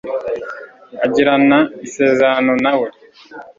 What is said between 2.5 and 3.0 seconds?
na we